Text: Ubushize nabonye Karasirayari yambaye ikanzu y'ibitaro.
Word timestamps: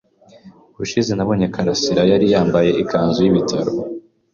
Ubushize 0.73 1.11
nabonye 1.15 1.45
Karasirayari 1.53 2.25
yambaye 2.33 2.71
ikanzu 2.83 3.19
y'ibitaro. 3.21 3.71